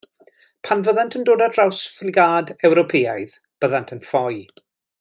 Pan 0.67 0.79
fyddant 0.87 1.17
yn 1.19 1.25
dod 1.29 1.43
ar 1.47 1.53
draws 1.57 1.81
ffrigad 1.97 2.49
Ewropeaidd 2.71 3.37
byddent 3.65 3.95
yn 3.97 4.03
ffoi. 4.09 4.43